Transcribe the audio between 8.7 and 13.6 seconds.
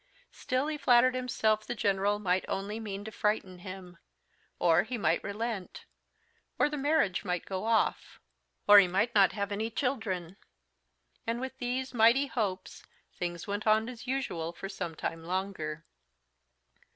he might not have any children; and, with these mighty hopes, things